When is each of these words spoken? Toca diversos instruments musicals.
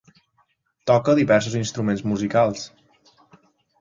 Toca 0.91 1.15
diversos 1.19 1.59
instruments 1.61 2.03
musicals. 2.13 2.67